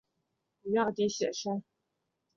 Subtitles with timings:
[0.63, 1.63] 於澳底写生